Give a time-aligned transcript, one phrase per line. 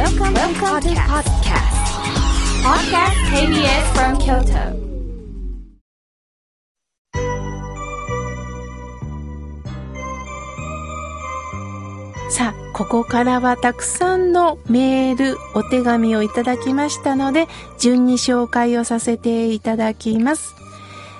[0.00, 1.76] Welcome, Welcome to podcast.
[2.64, 4.72] Podcast KBS from Kyoto.
[12.30, 17.46] さあ、ここからはたくさんのメール、お手紙をいただきましたので、
[17.78, 20.54] 順に紹介をさせていただきます。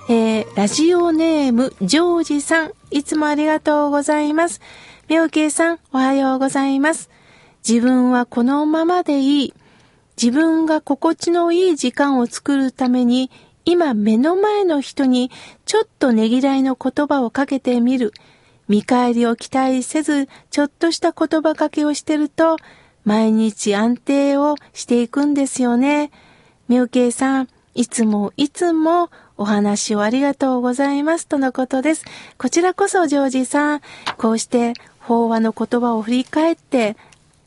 [0.08, 4.62] えー、ラジオネーム、ジョージさん、いつもありがとうございます。
[5.06, 7.10] 妙慶さん、おはようございます。
[7.66, 9.54] 自分はこのままでいい。
[10.20, 13.30] 自分が心地のいい時間を作るために、
[13.64, 15.30] 今目の前の人に
[15.64, 18.12] ちょっとねぎらいの言葉をかけてみる。
[18.68, 22.56] 見返りを期待せず、ちょっとした言葉かけをしてると、
[23.04, 26.10] 毎日安定をしていくんですよね。
[26.68, 32.04] みおけいさん、いつもいつもお話をありがとうございますとのことです。
[32.36, 33.80] こちらこそジョージさん、
[34.18, 36.96] こうして法話の言葉を振り返って、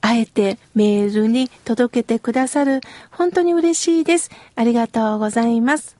[0.05, 4.31] あえてメールに届けてくださる、本当に嬉しいです。
[4.53, 5.95] ありがとうございます。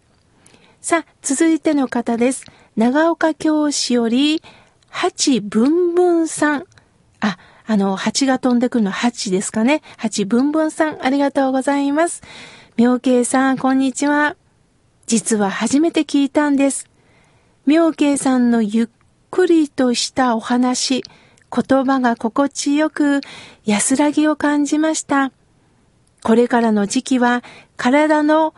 [0.82, 2.44] さあ、続いての方です。
[2.76, 4.44] 長岡教師より、
[4.90, 6.66] 八ぶんぶんさん。
[7.22, 9.81] あ、あの、蜂が飛んでくるの八ですかね。
[9.96, 12.24] 八ぶんぶんさん、ありがとうございます。
[12.76, 14.36] 妙慶さん、こんにちは。
[15.08, 16.90] 実は初めて聞いたんです。
[17.66, 18.88] 妙慶さんのゆっ
[19.31, 21.06] くりとしたお話、
[21.54, 23.22] 言葉が心地よく
[23.64, 25.32] 安らぎを感じました。
[26.23, 27.44] これからの時期は
[27.78, 28.56] 体の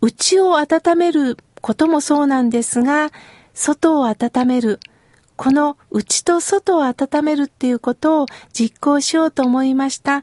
[0.00, 3.10] 内を温めることもそうなんですが、
[3.54, 4.78] 外を温める、
[5.34, 10.22] この内と外を温めるっていうことを実行しようと思いました。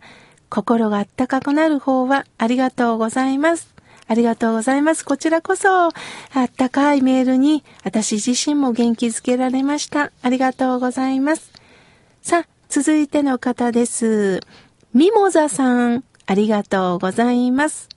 [0.50, 3.74] 心があったかくなる方はありがとうございます。
[4.08, 5.04] ありがとうございます。
[5.04, 5.90] こちらこそ、あ
[6.44, 10.12] ったかいメールに私自身も元気づけられました。
[10.22, 11.53] ありがとうございます。
[12.24, 14.40] さあ、続いての方です。
[14.94, 17.90] ミモザさん、ありがとうございます。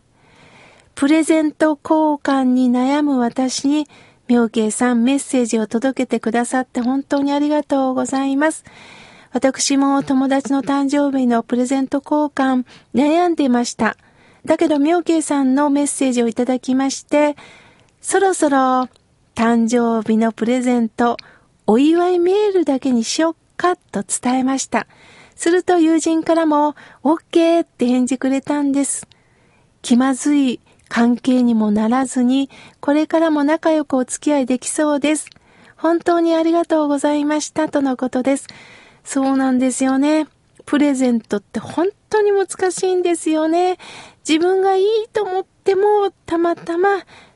[0.96, 3.86] プレゼント交換に悩む私に
[4.26, 8.64] 妙慶さんメッセージを届けてくださって本当にありがとうございます。
[9.30, 12.66] 私も友達の誕生日のプレゼント交換
[12.96, 13.96] 悩んでました。
[14.44, 17.36] だけど妙慶さんのメッセージをいただきまして、
[18.00, 18.88] そろそろ
[19.36, 21.16] 誕生日のプレゼント
[21.68, 24.86] お祝いメールだけにしよっかと伝えました。
[25.34, 29.06] すると友人からも OK って返事くれたんです。
[29.82, 32.50] 気まずい関係にもならずに、
[32.80, 35.28] これからも仲良くお付き合いできそうです。
[35.76, 38.46] 本当にありがとうございましたとのことです。
[39.04, 40.26] そうなんですよね。
[40.64, 43.78] プレゼントって本当に難しいんですよね。
[44.28, 46.88] 自分がいいと思っても、たまたま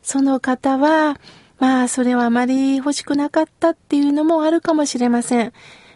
[0.02, 1.16] その方は、
[1.58, 5.52] まあそれはあまり欲しくなかったっていうのもあるかもしれません。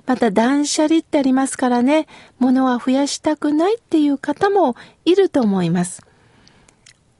[0.06, 2.06] また断捨離ってありますからね、
[2.38, 6.02] 物は増やしたくないっていう方もいると思います。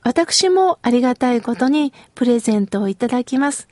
[0.03, 3.67] 私もありがたいことにプレゼントをいただきます。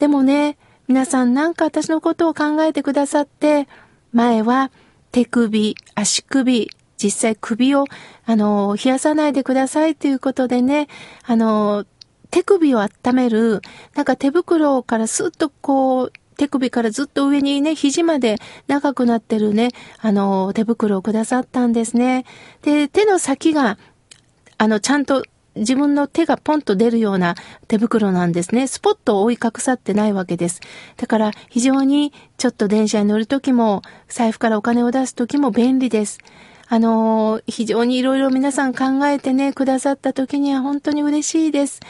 [0.00, 0.58] でもね、
[0.88, 3.68] 皆さんなんか私のことを考えてくださって、
[4.12, 4.72] 前は
[5.12, 7.84] 手首、足首、実際首を、
[8.26, 10.88] あの、冷やさないでくださいということでね、
[11.24, 11.84] あの、
[12.30, 13.62] 手首を温める、
[13.94, 19.68] なんか手袋からスッとこう、手首からずっと上にね、肘まで長くなってるね、
[19.98, 22.24] あの、手袋をくださったんですね。
[22.62, 23.76] で、手の先が、
[24.56, 25.22] あの、ちゃんと
[25.54, 27.34] 自分の手がポンと出るような
[27.68, 28.68] 手袋なんですね。
[28.68, 30.62] スポットを覆い隠さってないわけです。
[30.96, 36.20] だから非常にちょっと電車に乗るときも、財布からお金を出すときも便利です。
[36.68, 41.80] あの非常にいろいろ皆さん考えてね、くださったときには本当に嬉しいです。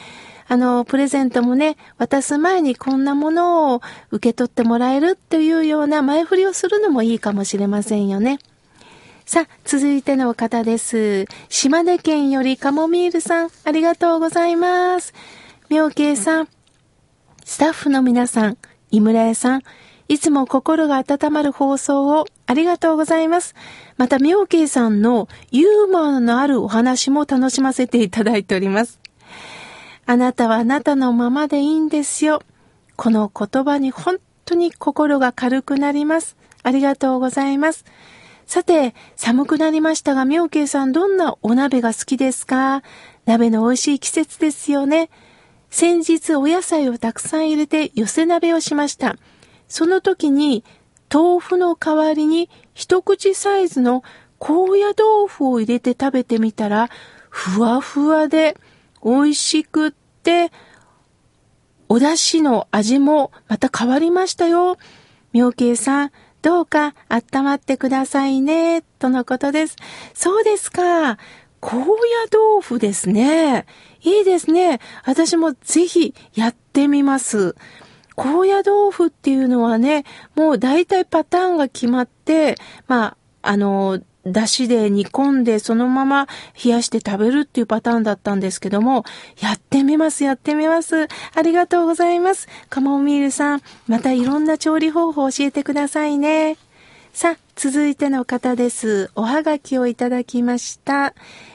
[0.51, 8.41] あの、プレゼントもね、渡す前にこんなものを受け取ってもらえるというような前振りをするのもいいかもしれませんよね。
[9.25, 11.27] さあ、続いての方です。
[11.49, 15.15] 島根県よりカモミールさん、ありがとうございます。
[15.69, 16.49] 妙慶さん、
[17.45, 18.59] スタッフの皆さん、
[18.91, 19.63] 井村屋さん、
[20.09, 23.55] いつも心が温まる放送をありがとうございます。
[23.99, 29.00] また、妙慶さんのユーモアのあるお話も楽しませていただいております。
[30.11, 32.43] あなたはあなたのままでいいんですよ。
[32.97, 36.37] この言葉に本当に心が軽くなります。
[36.65, 37.85] ありがとうございます。
[38.45, 42.83] さて、寒くなりましたが、妙慶さんどんなお鍋が好きですか？
[43.25, 45.11] 鍋の美味しい季節ですよね。
[45.71, 49.15] 先日お野菜をたくさん入れて寄せ鍋をしました。
[49.69, 50.65] その時に
[51.09, 54.03] 豆腐の代わりに一口サイズの
[54.41, 56.91] 高野豆腐を入れて食べてみたら、
[57.29, 58.57] ふわふわで
[59.05, 60.53] 美味しくって、
[61.89, 64.77] お出汁の味もまた変わりましたよ。
[65.33, 66.13] 妙慶さん、
[66.43, 69.77] どうか温まってくださいね、とのことです。
[70.15, 71.19] そうですか。
[71.61, 71.85] 高野
[72.33, 73.67] 豆腐ですね。
[74.03, 74.81] いいですね。
[75.05, 77.55] 私もぜひやってみます。
[78.17, 80.05] 高野豆腐っていうのはね、
[80.35, 82.57] もう大体パターンが決まって、
[82.87, 86.29] まあ、あの、だしで煮込んでそのまま
[86.63, 89.05] 冷やして食べるっていうパターンだったんですけども、
[89.41, 91.09] やってみます、やってみます。
[91.35, 92.49] ありがとうございます。
[92.69, 96.57] カモミールさん、またいろんな調理方法教えてくださいね。
[97.13, 99.11] さあ、続いての方です。
[99.15, 101.15] おはがきをいただきました。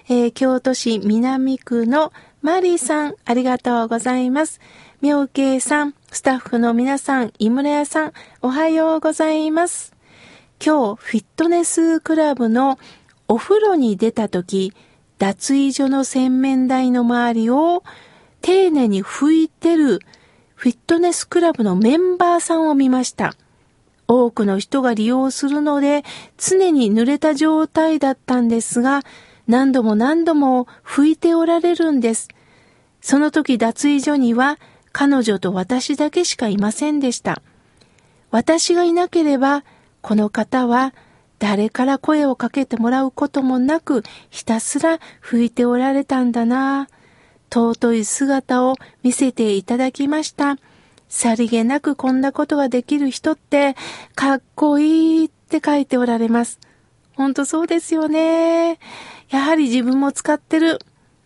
[0.09, 2.11] えー、京都市南区の
[2.41, 4.59] マリーさん、ありがとうございます。
[5.01, 9.94] 妙慶さん、スタッフの皆さん、井村屋さん、おはようございます。
[10.65, 12.79] 今日、フィットネスクラブの
[13.27, 14.73] お風呂に出た時、
[15.19, 17.83] 脱衣所の洗面台の周りを
[18.41, 19.99] 丁寧に拭いてる
[20.55, 23.35] フィットネスクラブのメンバーさんを見ました。
[24.07, 26.03] 多くの人が利用するので
[26.35, 29.03] 常に濡れた状態だったんですが、
[29.45, 32.27] 何度も何度も拭いておられるんです。
[33.01, 34.57] その時脱衣所には
[34.91, 37.43] 彼女と私だけしかいませんでした。
[38.31, 39.63] 私がいなければ
[40.05, 40.93] この方は
[41.39, 46.89] 誰から声をかけてもらうこともなくひたすら吹いておられたんだな
[47.51, 50.57] 尊い姿を見せていただきました。
[51.09, 53.75] さりげなくこんなことができる人って
[54.13, 56.59] かっこいいって書いておられます。
[57.15, 58.77] ほんとそうですよね。
[59.31, 60.77] やはり自分も使ってる。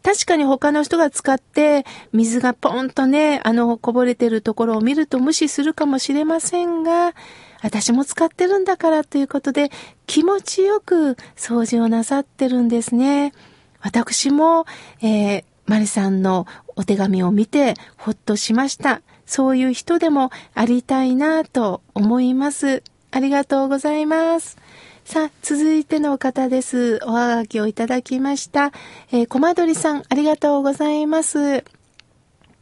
[0.04, 7.14] 確かに他の人が使って水がポンとね、あのこぼれてるところを見ると無視するかもしれませんが、
[7.62, 9.70] 私も使ってるんだからということで
[10.08, 13.34] 気持ちよく掃除をなさってるんですね。
[13.82, 14.66] 私も、
[15.02, 19.02] えー、マリさんのお手紙を見てほっとしました。
[19.26, 22.84] そういう人でもありたいなと思います。
[23.12, 24.58] ありがとうございます。
[25.06, 27.00] さあ、続いての方です。
[27.04, 28.72] おはがきをいただきました。
[29.12, 31.64] えー、コマドリさん、ありがとうございます。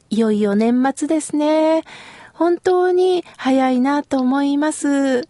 [0.09, 1.83] いよいよ年末ですね。
[2.37, 5.27] 本当に早いなと思います。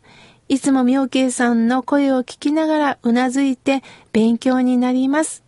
[0.50, 3.81] いつも妙慶さんの声を聞きながらうなずいて
[4.12, 5.42] 勉強になります。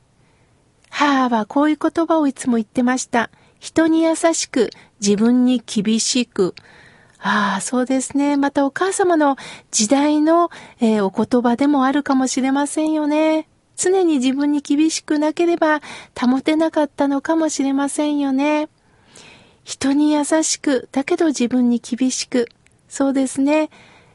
[0.90, 3.30] 母はこういう言葉をいつも言ってました。
[3.60, 4.70] 人に優しく、
[5.02, 6.56] 自分に厳しく。
[7.22, 8.38] ああ、そうですね。
[8.38, 9.36] またお母様の
[9.70, 13.50] 時代の、えー、お言葉でもあるかもしれませんよね。
[13.76, 15.82] 常に自分に厳しくなければ
[16.18, 18.70] 保てなかったのかもしれませんよね。
[19.70, 22.50] 人に優しく、だけど自分に厳しく。
[22.88, 23.70] そうですね。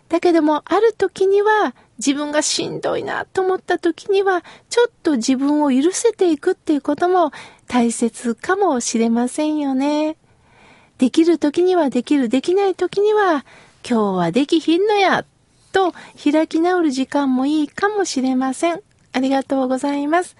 [0.08, 7.30] だけども、ある時には、自分がしんどいなと思った時には、ちょっと自分を許せていくっていうことも
[7.68, 10.16] 大切かもしれませんよね。
[10.98, 13.44] できる時にはできる、できない時には、
[13.88, 15.24] 今日はできひんのや、
[15.70, 18.80] と開き直る時間もいいかもしれません。
[19.12, 20.36] ありがとうございます。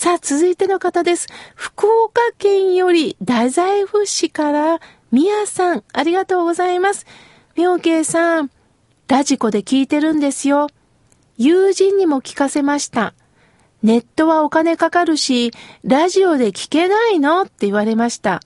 [0.00, 1.26] さあ、続いての方です。
[1.54, 4.80] 福岡県より太宰府市から
[5.12, 7.04] 宮さん、ありがとうございます。
[7.54, 8.50] 妙慶さん、
[9.08, 10.68] ラジコで聞いてるんですよ。
[11.36, 13.12] 友人にも聞かせました。
[13.82, 15.50] ネットはお金かかるし、
[15.84, 17.42] ラジオで聞けないの？
[17.42, 18.40] って言われました。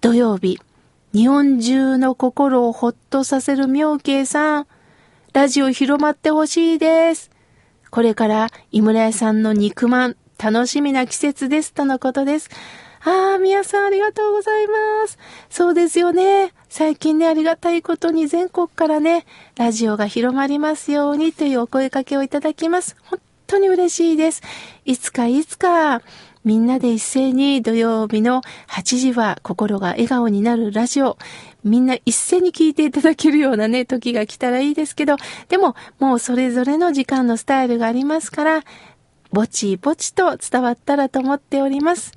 [0.00, 0.58] 土曜日、
[1.14, 4.66] 日本中の心をほっとさせる妙慶さん、
[5.32, 7.30] ラジオ広まってほしいです。
[7.92, 12.50] これから井村屋さんの肉まん、楽しみな季節ですとのことです。
[13.04, 15.16] ああ、皆さんありがとうございます。
[15.48, 16.52] そうですよね。
[16.68, 19.24] 最近ね、ありがたいことに全国からね、
[19.56, 22.96] ラジオが広まりますようにというお声かけをいただきます。
[23.04, 24.42] 本当に嬉しいです。
[24.84, 26.02] いつかいつか、
[26.44, 31.16] みんなで一斉に土曜日の8時は心が笑顔になるラジオ。
[31.62, 35.16] みんな一斉に聞いていただけるようなね、時が来たらいいですけど、
[35.48, 38.64] でももうそれぞれの時間のスタイルがありますから、
[39.32, 42.12] ぼちぼちと伝わったらと思っております。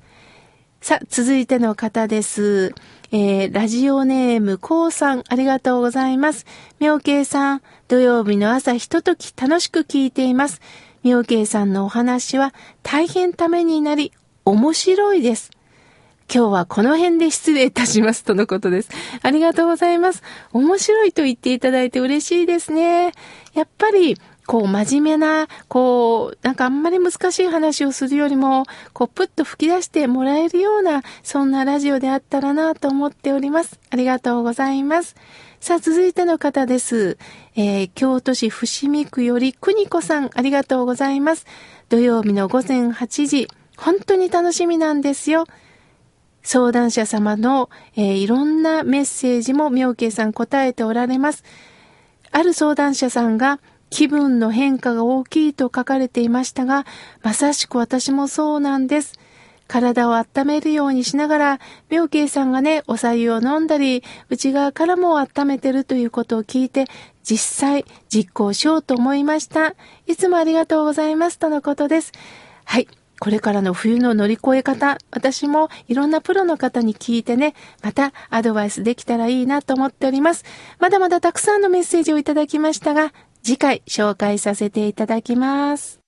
[0.82, 2.74] さあ、続いての方です。
[3.10, 6.44] えー、ラジオネーム、こうさん、ありがとうございます。
[6.78, 10.60] 妙慶さん、土曜日の朝ひととき楽しく聞いています。
[11.02, 14.12] 妙慶さんのお話は大変ためになり、
[14.44, 15.50] 面白いです。
[16.32, 18.90] 今日はこの辺で失礼いたしますとのことです。
[19.22, 20.22] ありがとうございます。
[20.52, 23.12] 面白いと言っていただいて嬉しいですね。
[23.54, 33.78] やっぱりこう、真面目な、こう、なんかあんまり難しい話をするよりも、こう、プッと吹き出してもらえるような、そんなラジオであったらなと思っております。
[33.90, 35.16] ありがとうございます。
[35.60, 37.18] さあ、続いての方です。
[37.56, 41.46] えー、京都市伏見区より邦子さん、ありがとうございます。
[41.88, 45.46] 土曜日の午前8時、本当に楽しみなんですよ。
[46.42, 51.42] 相談者様の、えー、いろんなメッセージも妙慶さん答えておられます。
[52.30, 53.58] ある相談者さんが
[53.90, 56.86] 気分の変化が大きいと書かれていましたが、
[57.22, 59.14] まさしく私もそうなんです。
[59.68, 66.84] 体を温めるようにしながら、妙慶さんがね、お茶湯を飲んだり、内側からも温めてるということを聞いて、
[67.24, 69.74] 実際実行しようと思いました。
[70.06, 72.12] いつもありがとうございますとのことです。
[72.64, 72.88] はい。
[73.18, 80.44] これからの冬の乗り越え方、私もいろんなプロの方に聞いてね、またアドバイスできたらいいなと思っております。
[80.78, 83.14] まだまだたくさんのメッセージをいただきましたが、
[83.46, 86.05] 次回紹介させていただきます。